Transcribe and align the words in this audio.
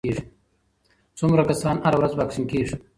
څومره 1.19 1.43
کسان 1.49 1.75
هره 1.83 1.97
ورځ 1.99 2.11
واکسین 2.15 2.45
کېږي؟ 2.51 2.75